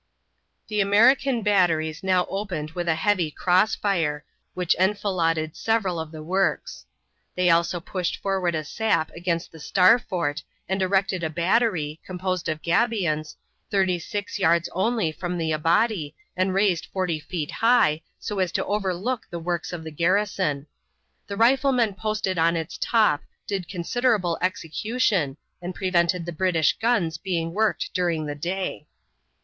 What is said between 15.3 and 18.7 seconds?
the abattis and raised forty feet high so as to